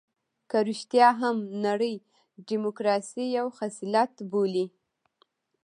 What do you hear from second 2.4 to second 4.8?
ډيموکراسي یو خصلت بولي.